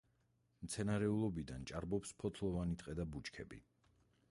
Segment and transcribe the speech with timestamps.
[0.67, 3.63] მცენარეულობიდან ჭარბობს ფოთლოვანი ტყე და ბუჩქები.